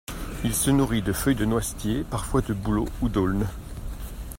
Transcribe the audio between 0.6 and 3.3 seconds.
nourrit de feuilles de noisetier, parfois de bouleau ou